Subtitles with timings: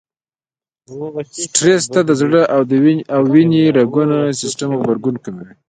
[1.41, 2.41] سټرس ته د زړه
[3.15, 5.53] او وينې رګونو سيستم غبرګون کموي.